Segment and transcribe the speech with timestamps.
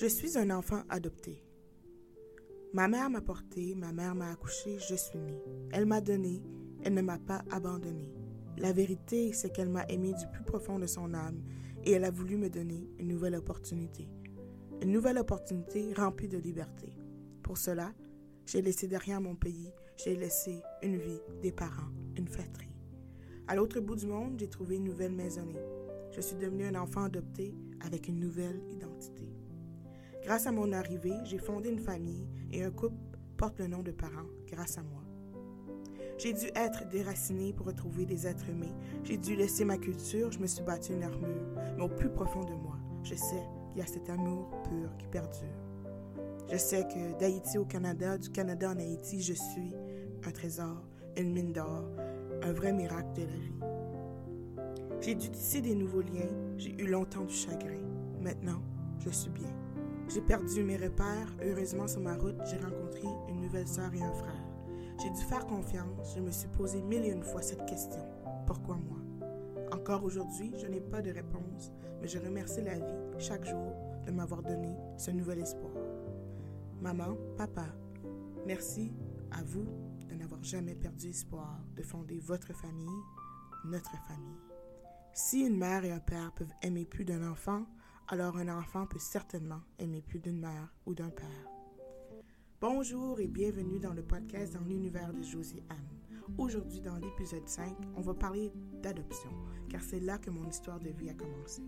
[0.00, 1.44] Je suis un enfant adopté.
[2.72, 5.42] Ma mère m'a porté, ma mère m'a accouché, je suis née.
[5.72, 6.42] Elle m'a donné,
[6.82, 8.10] elle ne m'a pas abandonné.
[8.56, 11.42] La vérité, c'est qu'elle m'a aimé du plus profond de son âme
[11.84, 14.08] et elle a voulu me donner une nouvelle opportunité.
[14.80, 16.96] Une nouvelle opportunité remplie de liberté.
[17.42, 17.92] Pour cela,
[18.46, 19.70] j'ai laissé derrière mon pays,
[20.02, 22.74] j'ai laissé une vie, des parents, une fratrie.
[23.48, 25.60] À l'autre bout du monde, j'ai trouvé une nouvelle maisonnée.
[26.10, 28.89] Je suis devenu un enfant adopté avec une nouvelle identité.
[30.30, 32.94] Grâce à mon arrivée, j'ai fondé une famille et un couple
[33.36, 35.02] porte le nom de parents grâce à moi.
[36.18, 38.72] J'ai dû être déraciné pour retrouver des êtres aimés.
[39.02, 41.48] J'ai dû laisser ma culture, je me suis battu une armure.
[41.76, 45.08] Mais au plus profond de moi, je sais qu'il y a cet amour pur qui
[45.08, 45.48] perdure.
[46.48, 49.74] Je sais que d'Haïti au Canada, du Canada en Haïti, je suis
[50.24, 50.86] un trésor,
[51.16, 51.90] une mine d'or,
[52.42, 54.70] un vrai miracle de la vie.
[55.00, 57.82] J'ai dû tisser des nouveaux liens, j'ai eu longtemps du chagrin.
[58.20, 58.62] Maintenant,
[59.00, 59.59] je suis bien.
[60.12, 61.32] J'ai perdu mes repères.
[61.40, 64.44] Heureusement, sur ma route, j'ai rencontré une nouvelle sœur et un frère.
[65.00, 66.16] J'ai dû faire confiance.
[66.16, 68.04] Je me suis posé mille et une fois cette question.
[68.44, 68.98] Pourquoi moi?
[69.70, 73.72] Encore aujourd'hui, je n'ai pas de réponse, mais je remercie la vie chaque jour
[74.04, 75.74] de m'avoir donné ce nouvel espoir.
[76.80, 77.66] Maman, papa,
[78.44, 78.92] merci
[79.30, 79.66] à vous
[80.08, 82.88] de n'avoir jamais perdu espoir de fonder votre famille,
[83.64, 84.40] notre famille.
[85.12, 87.64] Si une mère et un père peuvent aimer plus d'un enfant,
[88.12, 91.48] alors un enfant peut certainement aimer plus d'une mère ou d'un père.
[92.60, 96.34] Bonjour et bienvenue dans le podcast dans l'univers de Josie Anne.
[96.36, 98.52] Aujourd'hui, dans l'épisode 5, on va parler
[98.82, 99.30] d'adoption,
[99.68, 101.62] car c'est là que mon histoire de vie a commencé.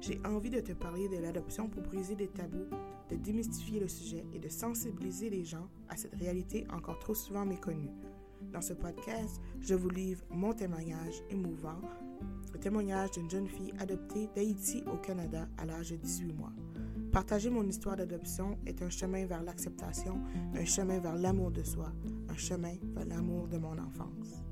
[0.00, 2.70] J'ai envie de te parler de l'adoption pour briser des tabous,
[3.10, 7.44] de démystifier le sujet et de sensibiliser les gens à cette réalité encore trop souvent
[7.44, 7.90] méconnue.
[8.52, 11.80] Dans ce podcast, je vous livre mon témoignage émouvant
[12.52, 16.52] le témoignage d'une jeune fille adoptée d'Haïti au Canada à l'âge de 18 mois.
[17.12, 20.20] Partager mon histoire d'adoption est un chemin vers l'acceptation,
[20.54, 21.92] un chemin vers l'amour de soi,
[22.28, 24.42] un chemin vers l'amour de mon enfance.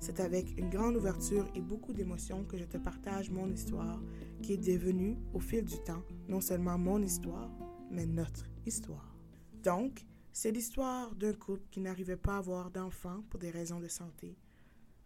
[0.00, 4.00] C'est avec une grande ouverture et beaucoup d'émotion que je te partage mon histoire
[4.42, 7.50] qui est devenue, au fil du temps, non seulement mon histoire,
[7.90, 9.16] mais notre histoire.
[9.62, 13.88] Donc, c'est l'histoire d'un couple qui n'arrivait pas à avoir d'enfants pour des raisons de
[13.88, 14.38] santé,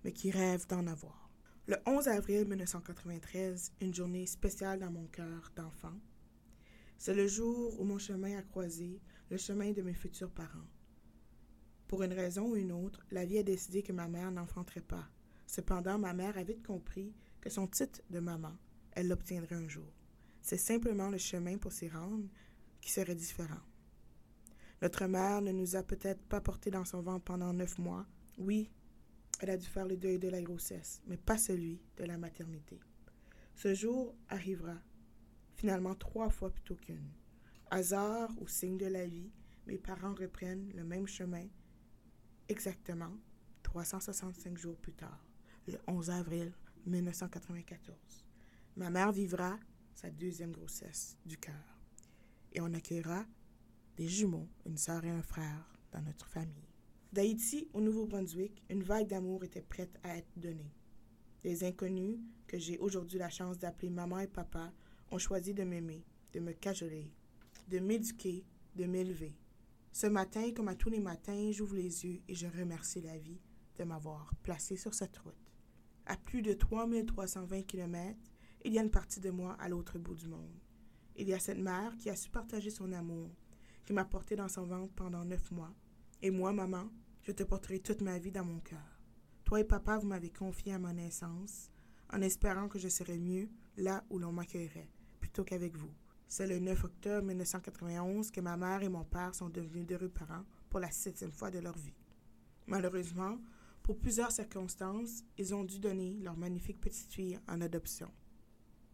[0.04, 1.31] mais qui rêve d'en avoir.
[1.68, 5.94] Le 11 avril 1993, une journée spéciale dans mon cœur d'enfant.
[6.98, 9.00] C'est le jour où mon chemin a croisé
[9.30, 10.66] le chemin de mes futurs parents.
[11.86, 15.08] Pour une raison ou une autre, la vie a décidé que ma mère n'enfanterait pas.
[15.46, 18.56] Cependant, ma mère a vite compris que son titre de maman,
[18.90, 19.92] elle l'obtiendrait un jour.
[20.40, 22.26] C'est simplement le chemin pour s'y rendre
[22.80, 23.62] qui serait différent.
[24.80, 28.04] Notre mère ne nous a peut-être pas portés dans son ventre pendant neuf mois.
[28.36, 28.68] Oui,
[29.42, 32.78] elle a dû faire le deuil de la grossesse, mais pas celui de la maternité.
[33.56, 34.76] Ce jour arrivera,
[35.56, 37.10] finalement trois fois plutôt qu'une.
[37.68, 39.32] Hasard ou signe de la vie,
[39.66, 41.44] mes parents reprennent le même chemin
[42.48, 43.16] exactement
[43.64, 45.26] 365 jours plus tard,
[45.66, 46.52] le 11 avril
[46.86, 48.24] 1994.
[48.76, 49.58] Ma mère vivra
[49.92, 51.80] sa deuxième grossesse du cœur
[52.52, 53.24] et on accueillera
[53.96, 56.71] des jumeaux, une sœur et un frère dans notre famille.
[57.12, 60.72] D'Haïti au Nouveau-Brunswick, une vague d'amour était prête à être donnée.
[61.44, 64.72] Les inconnus, que j'ai aujourd'hui la chance d'appeler maman et papa,
[65.10, 67.12] ont choisi de m'aimer, de me cajoler,
[67.68, 68.46] de m'éduquer,
[68.76, 69.36] de m'élever.
[69.92, 73.42] Ce matin, comme à tous les matins, j'ouvre les yeux et je remercie la vie
[73.76, 75.52] de m'avoir placé sur cette route.
[76.06, 78.18] À plus de 3320 km,
[78.64, 80.58] il y a une partie de moi à l'autre bout du monde.
[81.16, 83.28] Il y a cette mère qui a su partager son amour,
[83.84, 85.74] qui m'a porté dans son ventre pendant neuf mois.
[86.22, 86.88] Et moi, maman,
[87.22, 89.00] je te porterai toute ma vie dans mon cœur.
[89.44, 91.70] Toi et papa, vous m'avez confié à ma naissance,
[92.12, 94.88] en espérant que je serais mieux là où l'on m'accueillerait,
[95.20, 95.92] plutôt qu'avec vous.
[96.28, 100.44] C'est le 9 octobre 1991 que ma mère et mon père sont devenus d'heureux parents
[100.70, 101.94] pour la septième fois de leur vie.
[102.66, 103.38] Malheureusement,
[103.82, 108.10] pour plusieurs circonstances, ils ont dû donner leur magnifique petite fille en adoption.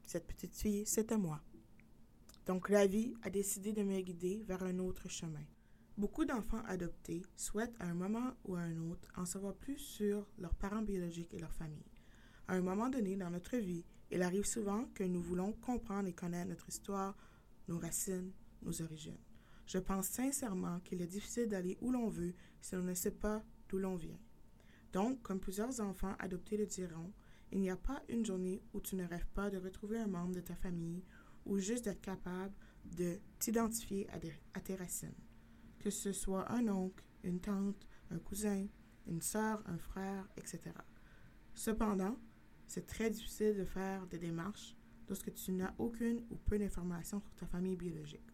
[0.02, 1.40] Cette petite fille, c'était moi.
[2.46, 5.44] Donc la vie a décidé de me guider vers un autre chemin.
[5.98, 10.28] Beaucoup d'enfants adoptés souhaitent à un moment ou à un autre en savoir plus sur
[10.38, 11.90] leurs parents biologiques et leur famille.
[12.46, 16.12] À un moment donné dans notre vie, il arrive souvent que nous voulons comprendre et
[16.12, 17.16] connaître notre histoire,
[17.66, 18.30] nos racines,
[18.62, 19.18] nos origines.
[19.66, 23.42] Je pense sincèrement qu'il est difficile d'aller où l'on veut si l'on ne sait pas
[23.68, 24.20] d'où l'on vient.
[24.92, 27.12] Donc, comme plusieurs enfants adoptés le diront,
[27.50, 30.36] il n'y a pas une journée où tu ne rêves pas de retrouver un membre
[30.36, 31.02] de ta famille
[31.44, 32.54] ou juste d'être capable
[32.84, 34.06] de t'identifier
[34.54, 35.12] à, tes racines
[35.78, 38.66] que ce soit un oncle, une tante, un cousin,
[39.06, 40.60] une sœur, un frère, etc.
[41.54, 42.16] Cependant,
[42.66, 44.76] c'est très difficile de faire des démarches
[45.08, 48.30] lorsque tu n'as aucune ou peu d'informations sur ta famille biologique.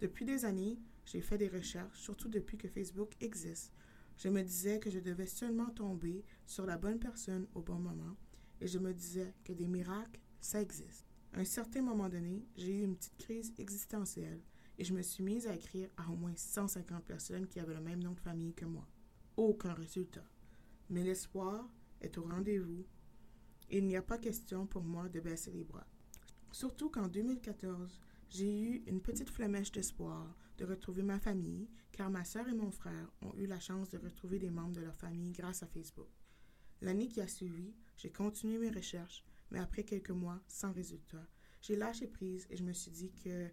[0.00, 3.72] Depuis des années, j'ai fait des recherches, surtout depuis que Facebook existe.
[4.16, 8.16] Je me disais que je devais seulement tomber sur la bonne personne au bon moment
[8.60, 11.06] et je me disais que des miracles, ça existe.
[11.32, 14.40] À un certain moment donné, j'ai eu une petite crise existentielle
[14.78, 17.80] et je me suis mise à écrire à au moins 150 personnes qui avaient le
[17.80, 18.86] même nom de famille que moi.
[19.36, 20.24] Aucun résultat.
[20.90, 21.68] Mais l'espoir
[22.00, 22.86] est au rendez-vous
[23.70, 25.86] et il n'y a pas question pour moi de baisser les bras.
[26.50, 32.24] Surtout qu'en 2014, j'ai eu une petite flamèche d'espoir de retrouver ma famille, car ma
[32.24, 35.32] sœur et mon frère ont eu la chance de retrouver des membres de leur famille
[35.32, 36.08] grâce à Facebook.
[36.82, 41.26] L'année qui a suivi, j'ai continué mes recherches, mais après quelques mois, sans résultat,
[41.60, 43.50] j'ai lâché prise et je me suis dit que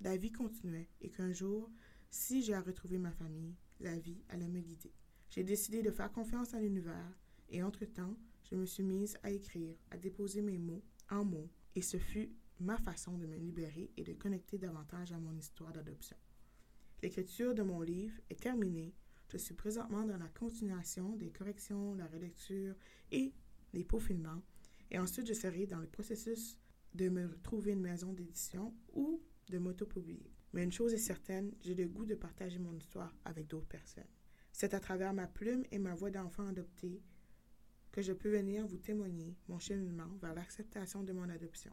[0.00, 1.70] la vie continuait et qu'un jour,
[2.10, 4.92] si j'ai à retrouver ma famille, la vie allait me guider.
[5.30, 7.18] J'ai décidé de faire confiance à l'univers
[7.48, 8.16] et entre-temps,
[8.50, 12.30] je me suis mise à écrire, à déposer mes mots en mots et ce fut
[12.60, 16.16] ma façon de me libérer et de connecter davantage à mon histoire d'adoption.
[17.02, 18.94] L'écriture de mon livre est terminée.
[19.28, 22.74] Je suis présentement dans la continuation des corrections, la relecture
[23.10, 23.32] et
[23.72, 24.42] les peaufinements.
[24.90, 26.56] Et ensuite, je serai dans le processus
[26.94, 29.20] de me trouver une maison d'édition ou
[29.50, 30.32] de m'auto-publier.
[30.52, 34.04] Mais une chose est certaine, j'ai le goût de partager mon histoire avec d'autres personnes.
[34.52, 37.02] C'est à travers ma plume et ma voix d'enfant adopté
[37.90, 41.72] que je peux venir vous témoigner mon cheminement vers l'acceptation de mon adoption.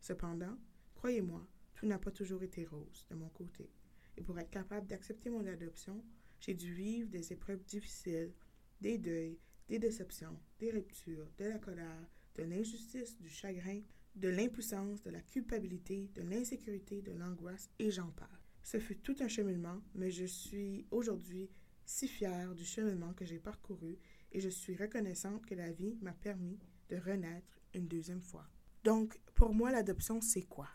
[0.00, 0.56] Cependant,
[0.94, 3.70] croyez-moi, tout n'a pas toujours été rose de mon côté.
[4.16, 6.04] Et pour être capable d'accepter mon adoption,
[6.40, 8.32] j'ai dû vivre des épreuves difficiles,
[8.80, 9.38] des deuils,
[9.68, 13.80] des déceptions, des ruptures, de la colère, de l'injustice, du chagrin,
[14.18, 18.38] de l'impuissance, de la culpabilité, de l'insécurité, de l'angoisse, et j'en parle.
[18.62, 21.48] Ce fut tout un cheminement, mais je suis aujourd'hui
[21.84, 23.98] si fière du cheminement que j'ai parcouru
[24.32, 26.58] et je suis reconnaissante que la vie m'a permis
[26.90, 28.46] de renaître une deuxième fois.
[28.84, 30.68] Donc, pour moi, l'adoption, c'est quoi?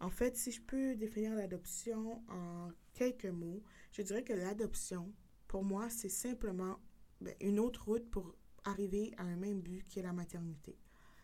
[0.00, 3.62] En fait, si je peux définir l'adoption en quelques mots,
[3.92, 5.12] je dirais que l'adoption,
[5.48, 6.78] pour moi, c'est simplement
[7.20, 10.78] ben, une autre route pour arriver à un même but qui est la maternité.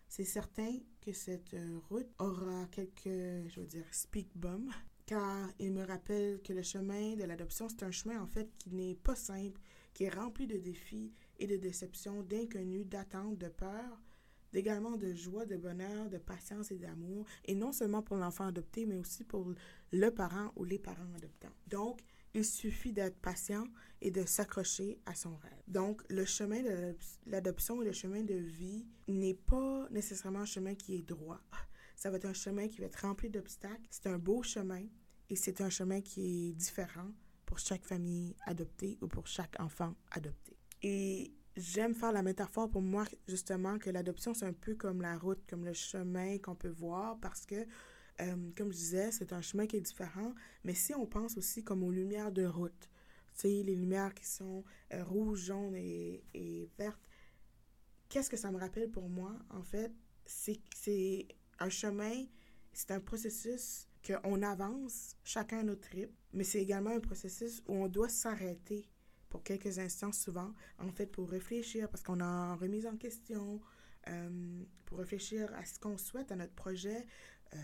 [0.09, 4.71] C'est certain que cette euh, route aura quelques, je veux dire, speak bums,
[5.07, 8.71] car il me rappelle que le chemin de l'adoption, c'est un chemin en fait qui
[8.71, 9.61] n'est pas simple,
[9.95, 14.03] qui est rempli de défis et de déceptions, d'inconnus, d'attentes, de peurs,
[14.53, 18.87] d'également de joie, de bonheur, de patience et d'amour, et non seulement pour l'enfant adopté,
[18.87, 19.53] mais aussi pour
[19.93, 21.55] le parent ou les parents adoptants.
[21.67, 22.01] Donc,
[22.38, 23.64] il suffit d'être patient
[24.00, 25.62] et de s'accrocher à son rêve.
[25.67, 26.96] Donc, le chemin de
[27.26, 31.40] l'adoption et le chemin de vie n'est pas nécessairement un chemin qui est droit.
[31.96, 33.87] Ça va être un chemin qui va être rempli d'obstacles.
[33.90, 34.85] C'est un beau chemin
[35.31, 37.11] et c'est un chemin qui est différent
[37.44, 40.56] pour chaque famille adoptée ou pour chaque enfant adopté.
[40.82, 45.19] Et j'aime faire la métaphore pour moi, justement, que l'adoption, c'est un peu comme la
[45.19, 47.67] route, comme le chemin qu'on peut voir, parce que,
[48.20, 50.35] euh, comme je disais, c'est un chemin qui est différent.
[50.65, 52.91] Mais si on pense aussi comme aux lumières de route,
[53.35, 57.09] tu sais, les lumières qui sont euh, rouges, jaunes et, vertes,
[58.09, 59.32] qu'est-ce que ça me rappelle pour moi?
[59.50, 59.93] En fait,
[60.26, 61.29] c'est
[61.59, 62.26] un chemin,
[62.73, 67.75] c'est un processus qu'on avance chacun à notre rythme, mais c'est également un processus où
[67.75, 68.88] on doit s'arrêter
[69.29, 73.61] pour quelques instants souvent, en fait, pour réfléchir, parce qu'on a remise en question,
[74.09, 77.06] euh, pour réfléchir à ce qu'on souhaite, à notre projet,
[77.55, 77.59] euh,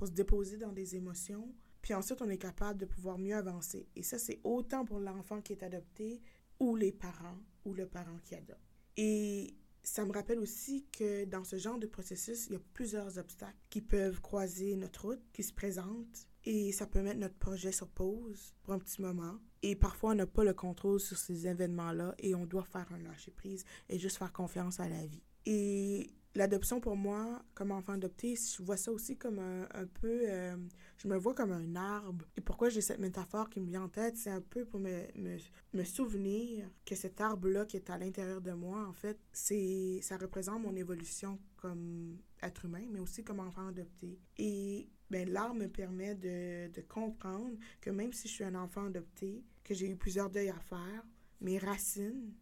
[0.00, 1.54] pour se déposer dans des émotions.
[1.82, 3.86] Puis ensuite, on est capable de pouvoir mieux avancer.
[3.96, 6.22] Et ça, c'est autant pour l'enfant qui est adopté
[6.58, 7.36] ou les parents
[7.66, 8.80] ou le parent qui adopte.
[8.96, 13.18] Et ça me rappelle aussi que dans ce genre de processus, il y a plusieurs
[13.18, 16.26] obstacles qui peuvent croiser notre route, qui se présentent.
[16.44, 19.36] Et ça peut mettre notre projet sur pause pour un petit moment.
[19.60, 22.98] Et parfois, on n'a pas le contrôle sur ces événements-là et on doit faire un
[23.00, 25.22] lâcher-prise et juste faire confiance à la vie.
[25.44, 30.20] Et l'adoption, pour moi, comme enfant adopté, je vois ça aussi comme un, peu...
[30.28, 30.56] Euh,
[30.98, 32.24] je me vois comme un arbre.
[32.36, 35.06] Et pourquoi j'ai cette métaphore qui me vient en tête, c'est un peu pour me,
[35.16, 35.38] me,
[35.72, 40.16] me souvenir que cet arbre-là qui est à l'intérieur de moi, en fait, c'est ça
[40.16, 44.18] représente mon évolution comme être humain, mais aussi comme enfant adopté.
[44.38, 48.86] Et ben, l'art me permet de, de, comprendre que même si je suis un enfant
[48.86, 51.04] adopté, que j'ai eu plusieurs deuils à faire,
[51.40, 52.32] mes racines,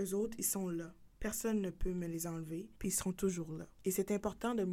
[0.00, 0.92] eux autres, ils sont là.
[1.20, 3.68] Personne ne peut me les enlever, puis ils seront toujours là.
[3.84, 4.64] Et c'est important de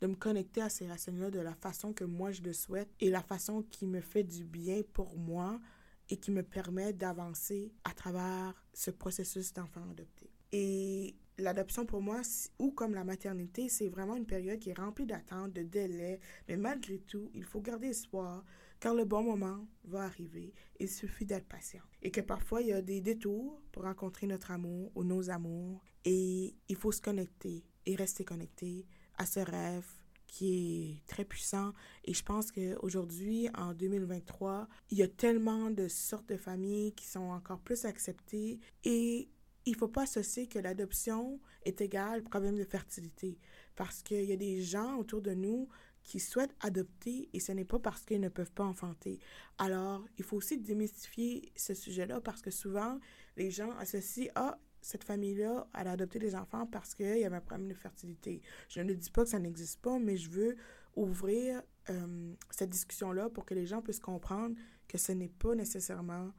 [0.00, 3.10] de me connecter à ces racines-là de la façon que moi je le souhaite et
[3.10, 5.60] la façon qui me fait du bien pour moi
[6.08, 10.30] et qui me permet d'avancer à travers ce processus d'enfant adopté.
[10.52, 12.22] Et l'adoption pour moi,
[12.58, 16.56] ou comme la maternité, c'est vraiment une période qui est remplie d'attentes, de délais, mais
[16.56, 18.44] malgré tout, il faut garder espoir,
[18.80, 20.54] car le bon moment va arriver.
[20.78, 21.82] Il suffit d'être patient.
[22.02, 25.82] Et que parfois, il y a des détours pour rencontrer notre amour ou nos amours,
[26.04, 29.86] et il faut se connecter et rester connecté à ce rêve
[30.26, 31.72] qui est très puissant.
[32.04, 37.06] Et je pense qu'aujourd'hui, en 2023, il y a tellement de sortes de familles qui
[37.06, 39.28] sont encore plus acceptées et
[39.64, 43.38] il ne faut pas associer que l'adoption est égale problème de fertilité.
[43.76, 45.68] Parce qu'il y a des gens autour de nous
[46.08, 49.20] qui souhaitent adopter et ce n'est pas parce qu'ils ne peuvent pas enfanter.
[49.58, 52.98] Alors, il faut aussi démystifier ce sujet-là parce que souvent,
[53.36, 57.36] les gens associent Ah, cette famille-là, elle a adopté des enfants parce qu'il y avait
[57.36, 58.40] un problème de fertilité.
[58.70, 60.56] Je ne dis pas que ça n'existe pas, mais je veux
[60.96, 64.56] ouvrir euh, cette discussion-là pour que les gens puissent comprendre
[64.88, 66.32] que ce n'est pas nécessairement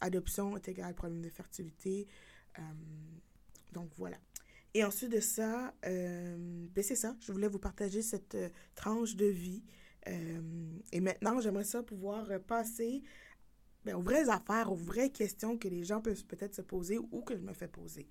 [0.00, 2.06] adoption est égal problème de fertilité.
[2.58, 2.62] Euh,
[3.72, 4.18] donc voilà.
[4.74, 6.36] Et ensuite de ça, euh,
[6.74, 9.62] ben c'est ça, je voulais vous partager cette euh, tranche de vie.
[10.08, 10.42] Euh,
[10.90, 13.02] et maintenant, j'aimerais ça pouvoir passer
[13.84, 17.22] ben, aux vraies affaires, aux vraies questions que les gens peuvent peut-être se poser ou
[17.22, 18.08] que je me fais poser.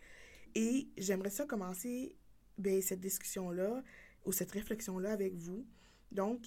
[0.55, 2.15] Et j'aimerais ça commencer
[2.57, 3.83] ben, cette discussion-là
[4.25, 5.67] ou cette réflexion-là avec vous.
[6.13, 6.45] Donc,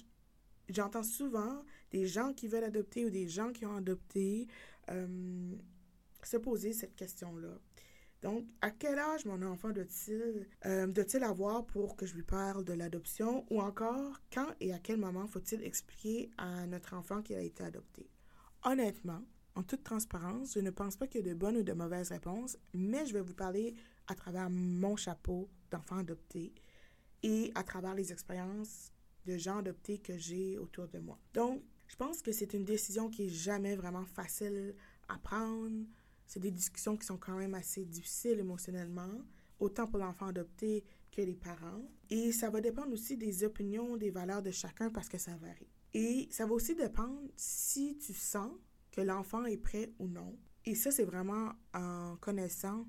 [0.67, 4.47] j'entends souvent des gens qui veulent adopter ou des gens qui ont adopté
[6.23, 7.59] se poser cette question-là.
[8.21, 12.63] Donc, à quel âge mon enfant doit-il euh, doit avoir pour que je lui parle
[12.63, 13.45] de l'adoption?
[13.51, 17.63] Ou encore quand et à quel moment faut-il expliquer à notre enfant qu'il a été
[17.63, 18.09] adopté?
[18.63, 19.21] Honnêtement,
[19.55, 22.09] en toute transparence, je ne pense pas qu'il y ait de bonnes ou de mauvaises
[22.09, 23.75] réponses, mais je vais vous parler
[24.07, 26.53] à travers mon chapeau d'enfant adopté
[27.23, 28.91] et à travers les expériences
[29.25, 31.19] de gens adoptés que j'ai autour de moi.
[31.33, 34.75] Donc, je pense que c'est une décision qui est jamais vraiment facile
[35.07, 35.85] à prendre,
[36.27, 39.21] c'est des discussions qui sont quand même assez difficiles émotionnellement,
[39.59, 41.89] autant pour l'enfant adopté que les parents.
[42.09, 45.71] Et ça va dépendre aussi des opinions, des valeurs de chacun parce que ça varie.
[45.93, 48.51] Et ça va aussi dépendre si tu sens
[48.91, 50.37] que l'enfant est prêt ou non.
[50.65, 52.85] Et ça, c'est vraiment en connaissant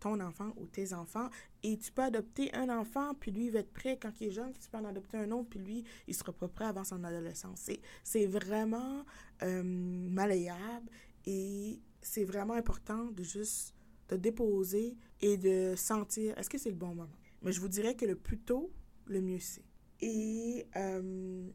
[0.00, 1.28] ton enfant ou tes enfants.
[1.62, 4.32] Et tu peux adopter un enfant, puis lui, il va être prêt quand il est
[4.32, 4.52] jeune.
[4.52, 7.70] Tu peux en adopter un autre, puis lui, il sera pas prêt avant son adolescence.
[8.02, 9.04] C'est vraiment
[9.42, 10.90] euh, malléable
[11.26, 13.74] et c'est vraiment important de juste
[14.08, 17.08] te déposer et de sentir est-ce que c'est le bon moment?
[17.42, 18.72] Mais je vous dirais que le plus tôt,
[19.06, 19.64] le mieux c'est.
[20.00, 21.48] Et euh,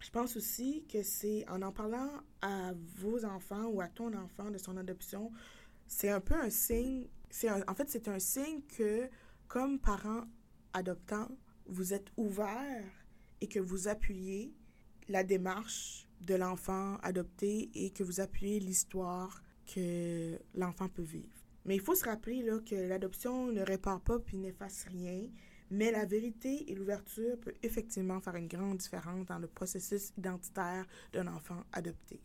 [0.00, 2.10] je pense aussi que c'est en en parlant
[2.42, 5.30] à vos enfants ou à ton enfant de son adoption,
[5.86, 9.08] c'est un peu un signe, c'est en fait c'est un signe que
[9.48, 10.24] comme parent
[10.72, 11.28] adoptant,
[11.66, 12.84] vous êtes ouvert
[13.40, 14.54] et que vous appuyez
[15.08, 21.44] la démarche de l'enfant adopté et que vous appuyez l'histoire que l'enfant peut vivre.
[21.64, 25.28] Mais il faut se rappeler là, que l'adoption ne répare pas puis n'efface rien,
[25.70, 30.86] mais la vérité et l'ouverture peuvent effectivement faire une grande différence dans le processus identitaire
[31.12, 32.20] d'un enfant adopté.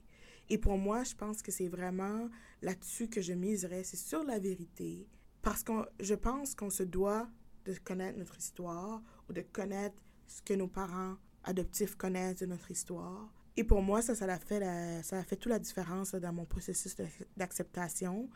[0.50, 2.30] Et pour moi, je pense que c'est vraiment
[2.62, 5.08] là-dessus que je miserais, c'est sur la vérité,
[5.42, 7.30] parce que je pense qu'on se doit
[7.66, 12.72] de connaître notre histoire ou de connaître ce que nos parents adoptifs connaissent de notre
[12.72, 14.64] histoire et pour moi, ça, ça a fait,
[15.04, 16.96] ça a fait toute la différence dans mon processus
[17.36, 18.30] d'acceptation.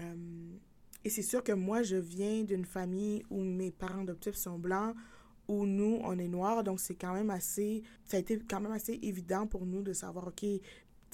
[0.00, 0.56] Euh,
[1.04, 4.96] et c'est sûr que moi, je viens d'une famille où mes parents adoptifs sont blancs,
[5.46, 6.64] où nous, on est noirs.
[6.64, 9.92] Donc, c'est quand même assez, ça a été quand même assez évident pour nous de
[9.92, 10.44] savoir, OK,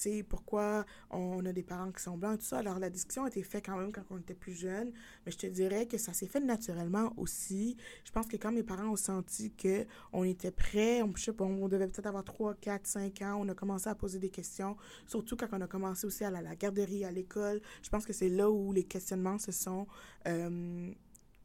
[0.02, 2.58] sais, pourquoi on a des parents qui sont blancs et tout ça.
[2.58, 4.92] Alors, la discussion a été faite quand même quand on était plus jeune,
[5.24, 7.76] mais je te dirais que ça s'est fait naturellement aussi.
[8.04, 11.32] Je pense que quand mes parents ont senti que on était prêts, on, je sais
[11.32, 14.30] pas, on devait peut-être avoir 3, 4, 5 ans, on a commencé à poser des
[14.30, 17.60] questions, surtout quand on a commencé aussi à la, garderie, à l'école.
[17.82, 19.86] Je pense que c'est là où les questionnements se sont
[20.26, 20.92] euh,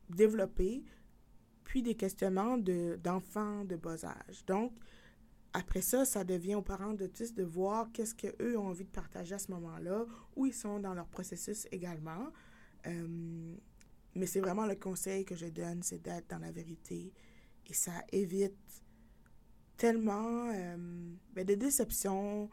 [0.09, 0.83] développés,
[1.63, 4.45] puis des questionnements d'enfants de, de bas âge.
[4.47, 4.73] Donc,
[5.53, 9.35] après ça, ça devient aux parents d'autistes de voir qu'est-ce qu'eux ont envie de partager
[9.35, 12.27] à ce moment-là, où ils sont dans leur processus également.
[12.85, 13.55] Euh,
[14.15, 17.13] mais c'est vraiment le conseil que je donne, c'est d'être dans la vérité.
[17.65, 18.57] Et ça évite
[19.77, 20.77] tellement euh,
[21.33, 22.49] ben, de déceptions,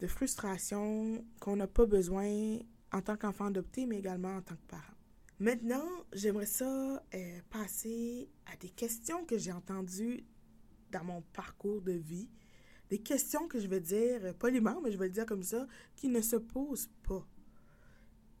[0.00, 2.58] de frustrations qu'on n'a pas besoin
[2.92, 4.94] en tant qu'enfant adopté, mais également en tant que parent.
[5.40, 10.24] Maintenant, j'aimerais ça euh, passer à des questions que j'ai entendues
[10.94, 12.30] dans mon parcours de vie,
[12.88, 15.66] des questions que je vais dire, euh, poliment, mais je vais le dire comme ça,
[15.96, 17.26] qui ne se posent pas,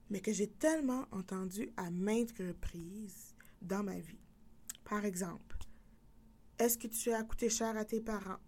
[0.08, 4.20] mais que j'ai tellement entendu à maintes reprises dans ma vie.
[4.84, 5.58] Par exemple,
[6.58, 8.40] est-ce que tu as coûté cher à tes parents?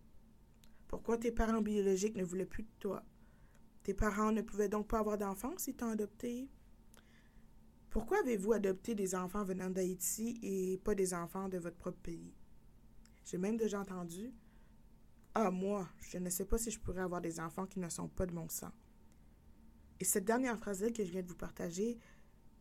[0.86, 3.02] Pourquoi tes parents biologiques ne voulaient plus de toi?
[3.82, 6.48] Tes parents ne pouvaient donc pas avoir d'enfants si t'ont adopté?
[7.90, 12.32] Pourquoi avez-vous adopté des enfants venant d'Haïti et pas des enfants de votre propre pays?
[13.26, 14.32] J'ai même déjà entendu
[15.34, 18.08] Ah, moi, je ne sais pas si je pourrais avoir des enfants qui ne sont
[18.08, 18.72] pas de mon sang.
[19.98, 21.98] Et cette dernière phrase-là que je viens de vous partager,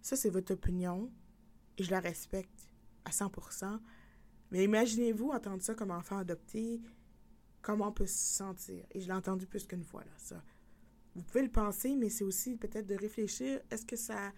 [0.01, 1.11] ça, c'est votre opinion
[1.77, 2.69] et je la respecte
[3.05, 3.31] à 100
[4.51, 6.81] Mais imaginez-vous entendre ça comme enfant adopté,
[7.61, 8.85] comment on peut se sentir?
[8.91, 10.43] Et je l'ai entendu plus qu'une fois, là, ça.
[11.13, 14.33] Vous pouvez le penser, mais c'est aussi peut-être de réfléchir, est-ce que ça...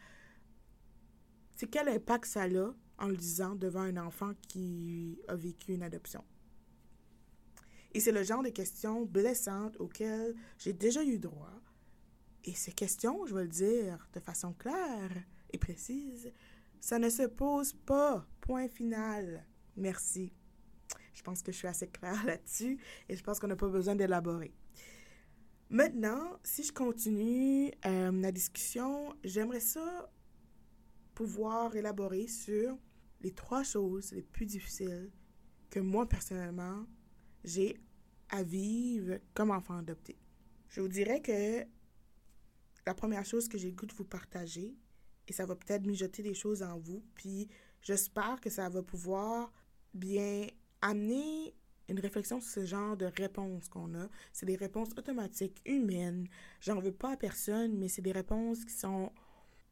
[1.55, 2.47] C'est quel impact ça a
[2.97, 6.23] en le disant devant un enfant qui a vécu une adoption.
[7.93, 11.61] Et c'est le genre de questions blessantes auxquelles j'ai déjà eu droit.
[12.43, 15.11] Et ces questions, je vais le dire de façon claire
[15.51, 16.31] et précise,
[16.79, 18.27] ça ne se pose pas.
[18.41, 19.45] Point final.
[19.75, 20.31] Merci.
[21.13, 23.95] Je pense que je suis assez claire là-dessus et je pense qu'on n'a pas besoin
[23.95, 24.53] d'élaborer.
[25.69, 30.09] Maintenant, si je continue euh, la discussion, j'aimerais ça
[31.13, 32.77] pouvoir élaborer sur
[33.21, 35.11] les trois choses les plus difficiles
[35.69, 36.85] que moi personnellement
[37.43, 37.77] j'ai
[38.29, 40.17] à vivre comme enfant adopté.
[40.69, 41.65] Je vous dirais que
[42.85, 44.75] la première chose que j'ai le goût de vous partager,
[45.27, 47.47] et ça va peut-être mijoter des choses en vous, puis
[47.81, 49.51] j'espère que ça va pouvoir
[49.93, 50.47] bien
[50.81, 51.53] amener
[51.89, 54.09] une réflexion sur ce genre de réponses qu'on a.
[54.33, 56.27] C'est des réponses automatiques, humaines.
[56.59, 59.11] J'en veux pas à personne, mais c'est des réponses qui sont,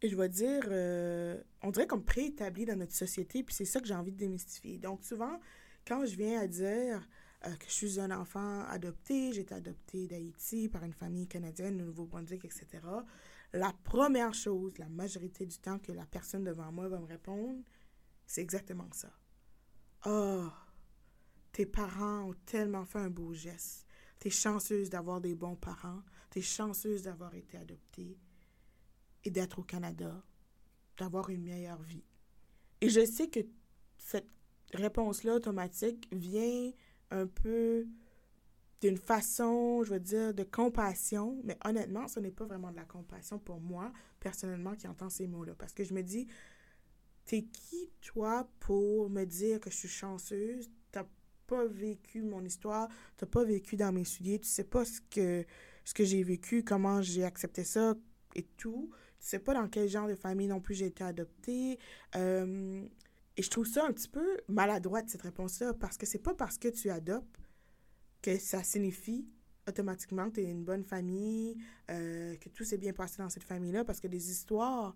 [0.08, 3.88] je vais dire, euh, on dirait comme préétablies dans notre société, puis c'est ça que
[3.88, 4.78] j'ai envie de démystifier.
[4.78, 5.40] Donc souvent,
[5.88, 7.08] quand je viens à dire
[7.46, 11.78] euh, que je suis un enfant adopté, j'ai été adopté d'Haïti par une famille canadienne,
[11.78, 12.66] de Nouveau-Brunswick, etc.,
[13.54, 17.64] la première chose, la majorité du temps que la personne devant moi va me répondre,
[18.26, 19.12] c'est exactement ça.
[20.06, 20.48] Oh,
[21.52, 23.86] tes parents ont tellement fait un beau geste.
[24.20, 26.02] T'es chanceuse d'avoir des bons parents.
[26.30, 28.18] T'es chanceuse d'avoir été adoptée
[29.26, 30.24] et d'être au Canada,
[30.98, 32.04] d'avoir une meilleure vie.
[32.82, 33.42] Et je sais que
[33.98, 34.30] cette
[34.74, 36.72] réponse-là automatique vient
[37.12, 37.88] un peu
[38.82, 42.86] d'une façon, je veux dire, de compassion, mais honnêtement, ce n'est pas vraiment de la
[42.86, 45.56] compassion pour moi, personnellement, qui entend ces mots-là.
[45.58, 46.28] Parce que je me dis,
[47.26, 50.70] t'es qui, toi, pour me dire que je suis chanceuse?
[50.92, 51.06] T'as
[51.48, 55.46] pas vécu mon histoire, t'as pas vécu dans mes souliers, tu sais pas ce que,
[55.84, 57.96] ce que j'ai vécu, comment j'ai accepté ça
[58.36, 58.92] et tout.
[59.20, 61.80] Tu sais pas dans quel genre de famille non plus j'ai été adoptée.
[62.16, 62.86] Euh,
[63.38, 66.58] et je trouve ça un petit peu maladroite, cette réponse-là, parce que c'est pas parce
[66.58, 67.40] que tu adoptes
[68.22, 69.28] que ça signifie
[69.68, 71.58] automatiquement que tu es une bonne famille,
[71.90, 74.96] euh, que tout s'est bien passé dans cette famille-là, parce que des histoires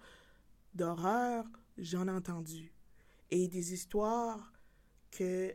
[0.73, 1.45] d'horreur,
[1.77, 2.71] j'en ai entendu.
[3.31, 4.53] Et des histoires
[5.11, 5.51] que,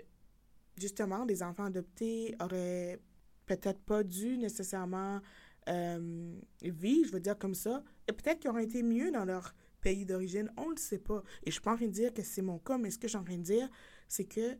[0.77, 3.01] justement, des enfants adoptés auraient
[3.47, 5.21] peut-être pas dû nécessairement
[5.69, 9.55] euh, vivre, je veux dire comme ça, et peut-être qu'ils auraient été mieux dans leur
[9.81, 11.23] pays d'origine, on ne le sait pas.
[11.43, 13.19] Et je suis pas en de dire que c'est mon cas, mais ce que suis
[13.19, 13.69] en train de dire,
[14.09, 14.57] c'est que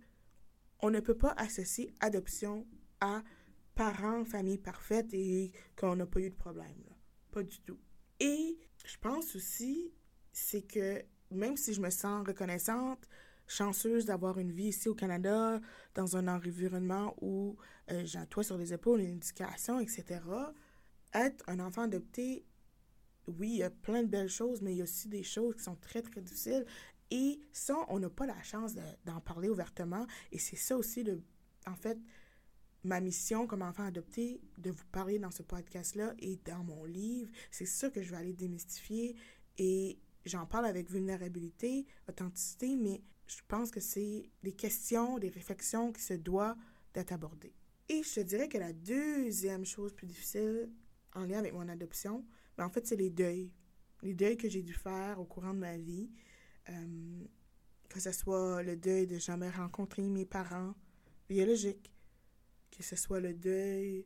[0.81, 2.67] on ne peut pas associer adoption
[3.01, 3.23] à
[3.75, 6.85] parents, famille parfaite et qu'on n'a pas eu de problème.
[7.31, 7.79] Pas du tout.
[8.21, 9.93] Et je pense aussi,
[10.33, 13.09] c'est que même si je me sens reconnaissante,
[13.47, 15.61] chanceuse d'avoir une vie ici au Canada,
[15.95, 17.57] dans un environnement où
[17.89, 20.21] j'ai un toit sur les épaules, une éducation, etc.,
[21.13, 22.45] être un enfant adopté
[23.27, 25.57] oui, il y a plein de belles choses, mais il y a aussi des choses
[25.57, 26.65] qui sont très, très difficiles.
[27.11, 30.07] Et ça, on n'a pas la chance d'en parler ouvertement.
[30.33, 31.23] Et c'est ça aussi, le,
[31.67, 31.99] en fait,
[32.83, 37.31] ma mission comme enfant adopté, de vous parler dans ce podcast-là et dans mon livre.
[37.51, 39.17] C'est ça que je vais aller démystifier.
[39.59, 45.93] Et j'en parle avec vulnérabilité, authenticité, mais je pense que c'est des questions, des réflexions
[45.93, 46.57] qui se doivent
[46.93, 47.55] d'être abordées.
[47.89, 50.71] Et je te dirais que la deuxième chose plus difficile
[51.15, 52.25] en lien avec mon adoption,
[52.57, 53.51] ben, en fait, c'est les deuils.
[54.03, 56.11] Les deuils que j'ai dû faire au courant de ma vie.
[56.69, 57.25] Euh,
[57.95, 60.75] que ce soit le deuil de jamais rencontrer mes parents
[61.29, 61.93] biologiques,
[62.73, 64.05] que ce soit le deuil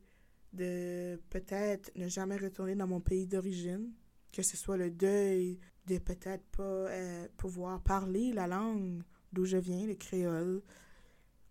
[0.53, 3.91] de peut-être ne jamais retourner dans mon pays d'origine,
[4.31, 9.01] que ce soit le deuil de peut-être pas euh, pouvoir parler la langue
[9.33, 10.61] d'où je viens, le créole,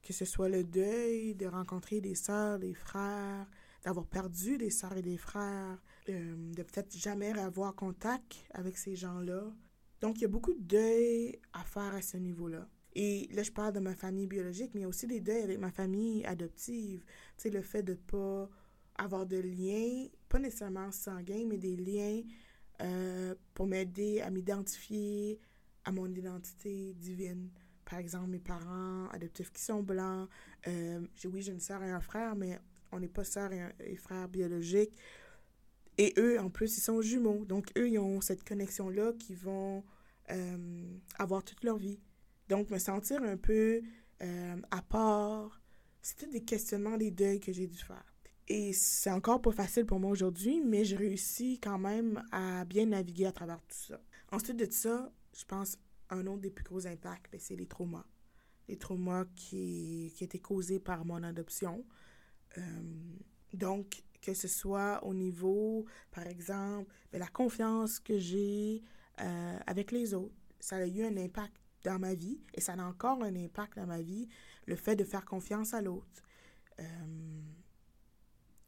[0.02, 3.46] que ce soit le deuil de rencontrer des sœurs, des frères,
[3.82, 8.96] d'avoir perdu des sœurs et des frères, euh, de peut-être jamais avoir contact avec ces
[8.96, 9.44] gens-là.
[10.00, 12.68] Donc, il y a beaucoup de deuil à faire à ce niveau-là.
[12.94, 15.42] Et là, je parle de ma famille biologique, mais il y a aussi des deuils
[15.42, 17.04] avec ma famille adoptive.
[17.36, 18.48] Tu sais, le fait de ne pas
[18.96, 22.22] avoir de liens, pas nécessairement sanguins, mais des liens
[22.82, 25.38] euh, pour m'aider à m'identifier
[25.84, 27.50] à mon identité divine.
[27.84, 30.28] Par exemple, mes parents adoptifs qui sont blancs.
[30.66, 32.58] Euh, oui, j'ai une soeur et un frère, mais
[32.92, 34.92] on n'est pas sœurs et, frères biologiques.
[35.98, 37.44] Et eux, en plus, ils sont jumeaux.
[37.44, 39.84] Donc, eux, ils ont cette connexion-là qui vont
[40.30, 42.00] euh, avoir toute leur vie.
[42.48, 43.82] Donc, me sentir un peu
[44.22, 45.60] euh, à part,
[46.00, 48.04] c'était des questionnements, des deuils que j'ai dû faire.
[48.46, 52.86] Et c'est encore pas facile pour moi aujourd'hui, mais j'ai réussi quand même à bien
[52.86, 54.00] naviguer à travers tout ça.
[54.32, 55.76] Ensuite de ça, je pense
[56.10, 58.06] un autre des plus gros impacts, ben, c'est les traumas.
[58.68, 61.84] les traumas qui, qui étaient causés par mon adoption.
[62.56, 62.60] Euh,
[63.52, 68.82] donc, que ce soit au niveau, par exemple, de la confiance que j'ai
[69.20, 70.34] euh, avec les autres.
[70.60, 71.54] Ça a eu un impact
[71.84, 74.28] dans ma vie et ça a encore un impact dans ma vie,
[74.66, 76.22] le fait de faire confiance à l'autre.
[76.80, 76.84] Euh,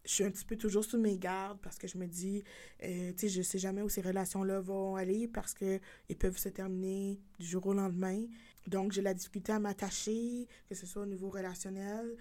[0.04, 2.42] je suis un petit peu toujours sous mes gardes parce que je me dis,
[2.82, 5.80] euh, tu sais, je sais jamais où ces relations-là vont aller parce qu'elles
[6.18, 8.24] peuvent se terminer du jour au lendemain.
[8.66, 12.16] Donc, j'ai la difficulté à m'attacher, que ce soit au niveau relationnel,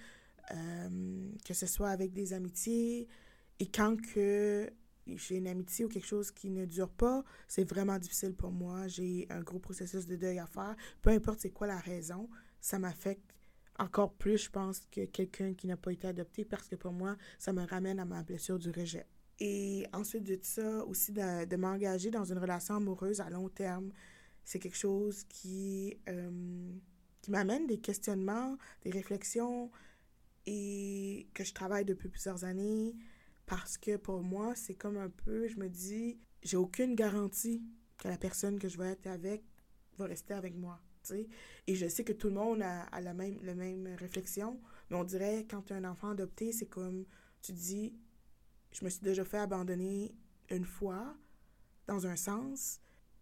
[0.53, 3.07] euh, que ce soit avec des amitiés.
[3.59, 4.69] Et quand que
[5.07, 8.87] j'ai une amitié ou quelque chose qui ne dure pas, c'est vraiment difficile pour moi.
[8.87, 10.75] J'ai un gros processus de deuil à faire.
[11.01, 12.29] Peu importe c'est quoi la raison,
[12.61, 13.35] ça m'affecte
[13.79, 17.15] encore plus, je pense, que quelqu'un qui n'a pas été adopté parce que pour moi,
[17.37, 19.05] ça me ramène à ma blessure du rejet.
[19.39, 23.91] Et ensuite de ça, aussi de, de m'engager dans une relation amoureuse à long terme,
[24.43, 26.71] c'est quelque chose qui, euh,
[27.21, 29.71] qui m'amène des questionnements, des réflexions
[30.45, 32.95] et que je travaille depuis plusieurs années
[33.45, 37.63] parce que pour moi, c'est comme un peu, je me dis, j'ai aucune garantie
[37.97, 39.43] que la personne que je vais être avec
[39.97, 40.79] va rester avec moi.
[41.67, 45.03] Et je sais que tout le monde a, la, même, la même réflexion, mais on
[45.03, 47.05] dirait quand tu as un enfant adopté, c'est comme
[47.41, 47.95] tu dis,
[48.71, 50.13] je me suis déjà fait abandonner
[50.49, 51.15] une fois,
[51.87, 52.79] dans un sens.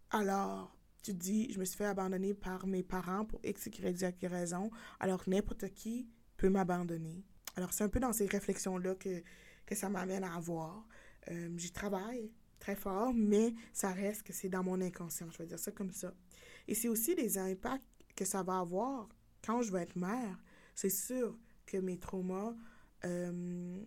[0.10, 4.06] Alors, tu dis, je me suis fait abandonner par mes parents pour X, Y, Z
[4.24, 7.24] raison, alors n'importe qui peut m'abandonner.
[7.56, 9.24] Alors, c'est un peu dans ces réflexions-là que,
[9.66, 10.88] que ça m'amène à avoir.
[11.30, 15.48] Euh, J'y travaille très fort, mais ça reste que c'est dans mon inconscient, je vais
[15.48, 16.14] dire ça comme ça.
[16.68, 17.84] Et c'est aussi les impacts
[18.16, 19.10] que ça va avoir
[19.44, 20.40] quand je vais être mère.
[20.76, 22.54] C'est sûr que mes traumas
[23.06, 23.84] euh,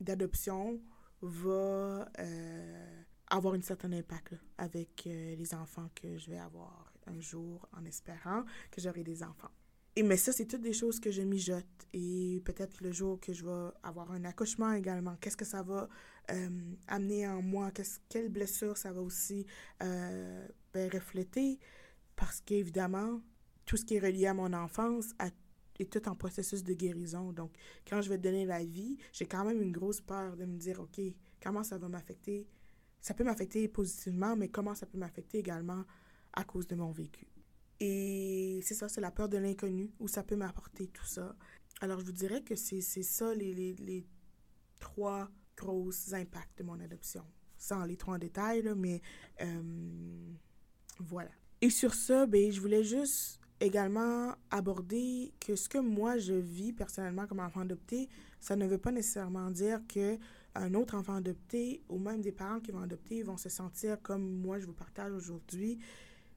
[0.00, 0.80] d'adoption
[1.20, 7.68] vont euh, avoir un certain impact avec les enfants que je vais avoir un jour
[7.72, 9.50] en espérant que j'aurai des enfants.
[9.96, 11.64] Et mais ça, c'est toutes des choses que je mijote.
[11.92, 15.88] Et peut-être le jour que je vais avoir un accouchement également, qu'est-ce que ça va
[16.88, 17.70] amener en moi?
[18.08, 19.46] quelle blessure ça va aussi
[19.80, 21.60] ben, refléter?
[22.16, 23.20] parce qu'évidemment,
[23.66, 25.14] tout ce qui est relié à mon enfance
[25.78, 27.32] est tout en processus de guérison.
[27.32, 27.52] Donc,
[27.88, 30.80] quand je vais donner la vie, j'ai quand même une grosse peur de me dire,
[30.80, 31.00] OK,
[31.42, 32.46] comment ça va m'affecter?
[33.00, 35.84] Ça peut m'affecter positivement, mais comment ça peut m'affecter également
[36.32, 37.26] à cause de mon vécu?
[37.80, 41.36] Et c'est ça, c'est la peur de l'inconnu, où ça peut m'apporter tout ça.
[41.80, 44.06] Alors, je vous dirais que c'est ça les, les, les,
[44.78, 47.24] trois grosses impacts de mon adoption.
[47.58, 49.00] Sans les trois en détail, là, mais
[49.40, 49.62] euh,
[50.98, 51.30] voilà.
[51.60, 56.72] Et sur ça, ben, je voulais juste également aborder que ce que moi je vis
[56.72, 58.08] personnellement comme enfant adopté,
[58.40, 60.18] ça ne veut pas nécessairement dire que
[60.54, 64.22] un autre enfant adopté ou même des parents qui vont adopter vont se sentir comme
[64.22, 65.78] moi je vous partage aujourd'hui.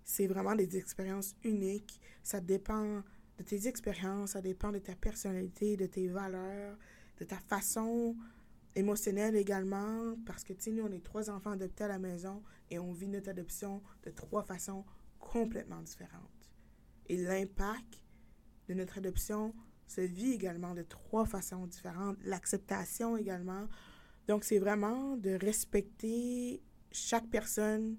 [0.07, 1.99] C'est vraiment des expériences uniques.
[2.23, 3.03] Ça dépend
[3.37, 6.77] de tes expériences, ça dépend de ta personnalité, de tes valeurs,
[7.19, 8.15] de ta façon
[8.73, 10.15] émotionnelle également.
[10.25, 12.41] Parce que, tu sais, nous, on est trois enfants adoptés à la maison
[12.71, 14.85] et on vit notre adoption de trois façons
[15.19, 16.49] complètement différentes.
[17.07, 18.01] Et l'impact
[18.69, 19.53] de notre adoption
[19.87, 22.17] se vit également de trois façons différentes.
[22.23, 23.67] L'acceptation également.
[24.29, 27.97] Donc, c'est vraiment de respecter chaque personne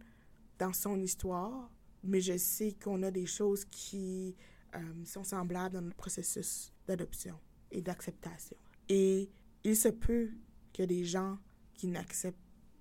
[0.58, 1.70] dans son histoire,
[2.02, 4.36] mais je sais qu'on a des choses qui
[4.74, 7.38] euh, sont semblables dans notre processus d'adoption
[7.70, 8.56] et d'acceptation.
[8.88, 9.30] Et
[9.64, 10.30] il se peut
[10.72, 11.38] que des gens
[11.74, 12.38] qui n'acceptent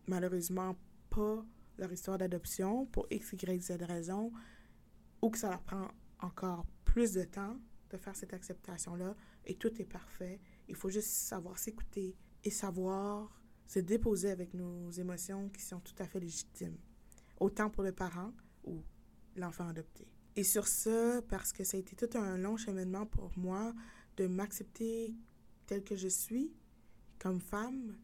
[0.08, 0.78] malheureusement
[1.10, 1.46] pas
[1.78, 4.32] leur histoire d'adoption pour X, Y, Z raison,
[5.22, 7.58] ou que ça leur prend encore plus de temps
[7.90, 10.40] de faire cette acceptation-là, et tout est parfait.
[10.68, 15.96] Il faut juste savoir s'écouter et savoir se déposer avec nos émotions qui sont tout
[16.00, 16.78] à fait légitimes,
[17.40, 18.84] autant pour le parent ou
[19.38, 20.08] l'enfant adopté.
[20.36, 23.74] Et sur ce, parce que ça a été tout un long cheminement pour moi
[24.18, 25.16] de m'accepter
[25.66, 26.52] tel que je suis,
[27.20, 27.98] comme femme,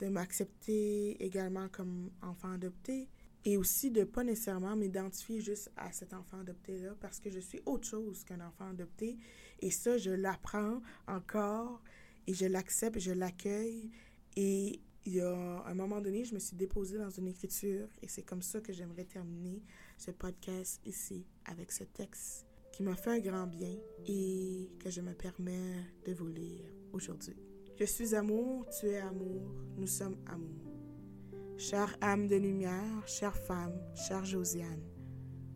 [0.00, 3.08] de m'accepter également comme enfant adopté
[3.44, 7.60] et aussi de pas nécessairement m'identifier juste à cet enfant adopté-là parce que je suis
[7.66, 9.18] autre chose qu'un enfant adopté.
[9.60, 11.82] Et ça, je l'apprends encore
[12.26, 13.90] et je l'accepte, je l'accueille.
[14.36, 18.08] Et il y a un moment donné, je me suis déposée dans une écriture et
[18.08, 19.62] c'est comme ça que j'aimerais terminer
[20.04, 23.74] ce podcast ici avec ce texte qui m'a fait un grand bien
[24.06, 27.38] et que je me permets de vous lire aujourd'hui.
[27.78, 31.56] Je suis amour, tu es amour, nous sommes amour.
[31.56, 34.84] Chère âme de lumière, chère femme, chère Josiane,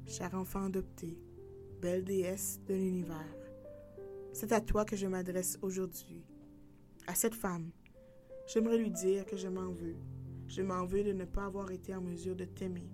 [0.06, 1.18] cher enfant adopté,
[1.82, 3.52] belle déesse de l'univers,
[4.32, 6.24] c'est à toi que je m'adresse aujourd'hui.
[7.06, 7.70] À cette femme,
[8.46, 9.96] j'aimerais lui dire que je m'en veux.
[10.46, 12.88] Je m'en veux de ne pas avoir été en mesure de t'aimer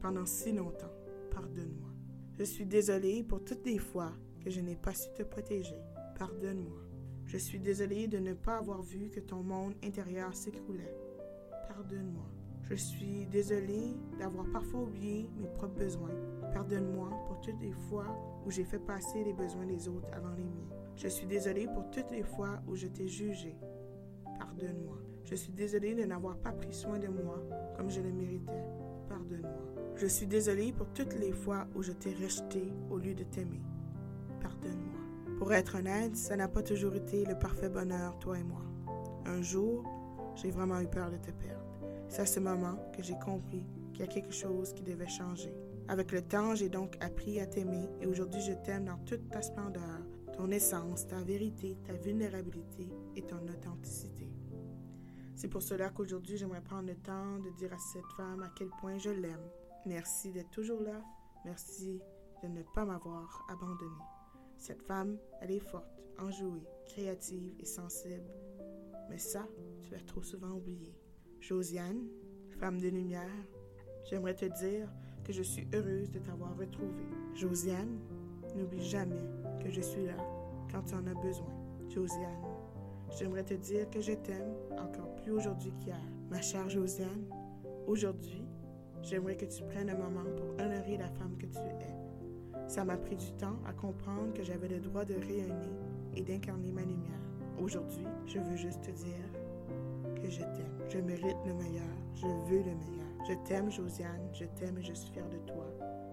[0.00, 0.93] pendant si longtemps.
[1.34, 1.90] Pardonne-moi.
[2.38, 5.80] Je suis désolée pour toutes les fois que je n'ai pas su te protéger.
[6.18, 6.80] Pardonne-moi.
[7.26, 10.94] Je suis désolée de ne pas avoir vu que ton monde intérieur s'écroulait.
[11.68, 12.26] Pardonne-moi.
[12.62, 16.14] Je suis désolée d'avoir parfois oublié mes propres besoins.
[16.52, 18.06] Pardonne-moi pour toutes les fois
[18.46, 20.70] où j'ai fait passer les besoins des autres avant les miens.
[20.96, 23.56] Je suis désolée pour toutes les fois où je t'ai jugé.
[24.38, 24.98] Pardonne-moi.
[25.24, 27.42] Je suis désolée de n'avoir pas pris soin de moi
[27.76, 28.64] comme je le méritais.
[29.08, 29.83] Pardonne-moi.
[29.96, 33.62] Je suis désolée pour toutes les fois où je t'ai rejeté au lieu de t'aimer.
[34.40, 35.38] Pardonne-moi.
[35.38, 38.62] Pour être honnête, ça n'a pas toujours été le parfait bonheur, toi et moi.
[39.24, 39.84] Un jour,
[40.34, 41.64] j'ai vraiment eu peur de te perdre.
[42.08, 45.54] C'est à ce moment que j'ai compris qu'il y a quelque chose qui devait changer.
[45.86, 49.42] Avec le temps, j'ai donc appris à t'aimer et aujourd'hui je t'aime dans toute ta
[49.42, 50.00] splendeur,
[50.36, 54.28] ton essence, ta vérité, ta vulnérabilité et ton authenticité.
[55.36, 58.68] C'est pour cela qu'aujourd'hui j'aimerais prendre le temps de dire à cette femme à quel
[58.80, 59.50] point je l'aime.
[59.86, 61.02] Merci d'être toujours là.
[61.44, 62.00] Merci
[62.42, 64.02] de ne pas m'avoir abandonné.
[64.56, 68.30] Cette femme, elle est forte, enjouée, créative et sensible.
[69.10, 69.46] Mais ça,
[69.82, 70.96] tu l'as trop souvent oublié.
[71.40, 72.08] Josiane,
[72.58, 73.28] femme de lumière,
[74.04, 74.88] j'aimerais te dire
[75.22, 77.08] que je suis heureuse de t'avoir retrouvée.
[77.34, 77.98] Josiane,
[78.56, 79.28] n'oublie jamais
[79.62, 80.16] que je suis là
[80.70, 81.52] quand tu en as besoin.
[81.88, 82.44] Josiane,
[83.18, 86.00] j'aimerais te dire que je t'aime encore plus aujourd'hui qu'hier.
[86.30, 87.26] Ma chère Josiane,
[87.86, 88.44] aujourd'hui,
[89.04, 92.68] j'aimerais que tu prennes un moment pour honorer la femme que tu es.
[92.68, 95.76] Ça m'a pris du temps à comprendre que j'avais le droit de rayonner
[96.14, 97.20] et d'incarner ma lumière.
[97.58, 99.28] Aujourd'hui, je veux juste te dire
[100.30, 100.78] je t'aime.
[100.88, 101.96] Je mérite le meilleur.
[102.14, 103.26] Je veux le meilleur.
[103.28, 104.28] Je t'aime, Josiane.
[104.32, 105.66] Je t'aime et je suis fière de toi.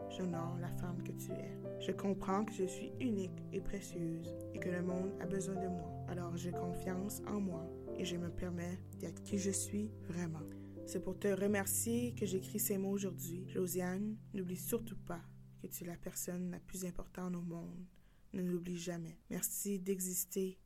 [0.10, 1.58] J'honore la femme que tu es.
[1.80, 5.67] Je comprends que je suis unique et précieuse et que le monde a besoin de
[5.67, 5.91] moi.
[6.10, 7.65] Alors j'ai confiance en moi
[7.97, 10.39] et je me permets d'être qui je suis vraiment.
[10.86, 13.46] C'est pour te remercier que j'écris ces mots aujourd'hui.
[13.48, 15.22] Josiane, n'oublie surtout pas
[15.62, 17.86] que tu es la personne la plus importante au monde.
[18.34, 19.17] Ne l'oublie jamais.
[19.30, 20.58] Merci d'exister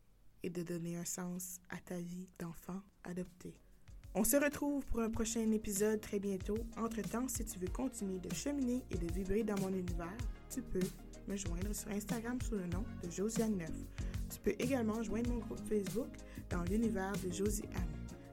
[0.44, 3.56] et de donner un sens à ta vie d'enfant adopté.
[4.14, 6.58] On se retrouve pour un prochain épisode très bientôt.
[6.78, 10.18] Entre-temps, si tu veux continuer de cheminer et de vibrer dans mon univers,
[10.50, 10.88] tu peux
[11.28, 13.70] me joindre sur Instagram sous le nom de Josiane 9.
[14.30, 16.10] Tu peux également joindre mon groupe Facebook
[16.50, 17.66] dans l'univers de Josie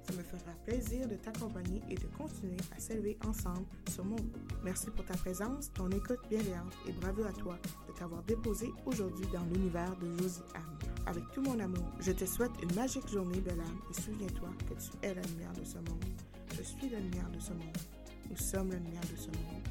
[0.06, 4.52] Ça me fera plaisir de t'accompagner et de continuer à s'élever ensemble sur mon groupe.
[4.64, 9.26] Merci pour ta présence, ton écoute bienveillante et bravo à toi de t'avoir déposé aujourd'hui
[9.32, 10.42] dans l'univers de Josie
[11.06, 14.74] avec tout mon amour, je te souhaite une magique journée, belle âme, et souviens-toi que
[14.74, 16.04] tu es la lumière de ce monde.
[16.56, 17.76] Je suis la lumière de ce monde.
[18.30, 19.62] Nous sommes la lumière de ce monde.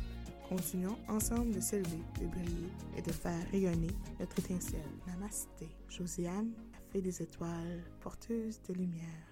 [0.49, 4.81] Continuons ensemble de s'élever, de briller et de faire rayonner notre étincelle.
[5.07, 5.69] Namasté.
[5.87, 9.30] Josiane, la fée des étoiles, porteuse de lumière.